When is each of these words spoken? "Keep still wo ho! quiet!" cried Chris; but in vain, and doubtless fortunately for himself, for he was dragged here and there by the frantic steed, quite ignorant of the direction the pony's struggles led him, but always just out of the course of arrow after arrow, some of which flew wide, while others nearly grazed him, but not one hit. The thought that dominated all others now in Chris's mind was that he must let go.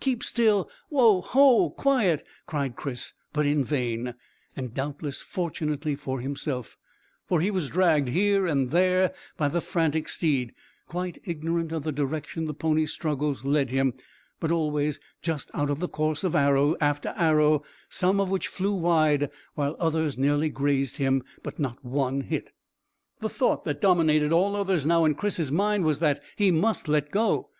"Keep 0.00 0.24
still 0.24 0.70
wo 0.88 1.20
ho! 1.20 1.68
quiet!" 1.68 2.24
cried 2.46 2.74
Chris; 2.74 3.12
but 3.34 3.44
in 3.44 3.62
vain, 3.62 4.14
and 4.56 4.72
doubtless 4.72 5.20
fortunately 5.20 5.94
for 5.94 6.20
himself, 6.22 6.78
for 7.26 7.42
he 7.42 7.50
was 7.50 7.68
dragged 7.68 8.08
here 8.08 8.46
and 8.46 8.70
there 8.70 9.12
by 9.36 9.46
the 9.48 9.60
frantic 9.60 10.08
steed, 10.08 10.54
quite 10.88 11.20
ignorant 11.26 11.70
of 11.70 11.82
the 11.82 11.92
direction 11.92 12.46
the 12.46 12.54
pony's 12.54 12.92
struggles 12.94 13.44
led 13.44 13.68
him, 13.68 13.92
but 14.40 14.50
always 14.50 15.00
just 15.20 15.50
out 15.52 15.68
of 15.68 15.80
the 15.80 15.86
course 15.88 16.24
of 16.24 16.34
arrow 16.34 16.74
after 16.80 17.10
arrow, 17.14 17.62
some 17.90 18.20
of 18.22 18.30
which 18.30 18.48
flew 18.48 18.72
wide, 18.72 19.28
while 19.54 19.76
others 19.78 20.16
nearly 20.16 20.48
grazed 20.48 20.96
him, 20.96 21.22
but 21.42 21.58
not 21.58 21.84
one 21.84 22.22
hit. 22.22 22.52
The 23.20 23.28
thought 23.28 23.66
that 23.66 23.82
dominated 23.82 24.32
all 24.32 24.56
others 24.56 24.86
now 24.86 25.04
in 25.04 25.14
Chris's 25.14 25.52
mind 25.52 25.84
was 25.84 25.98
that 25.98 26.22
he 26.36 26.50
must 26.50 26.88
let 26.88 27.10
go. 27.10 27.50